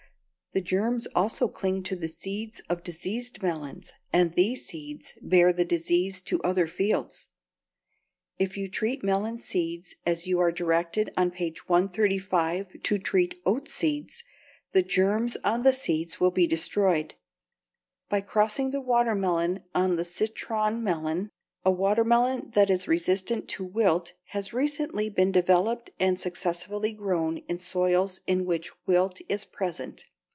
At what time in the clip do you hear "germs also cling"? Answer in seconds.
0.59-1.81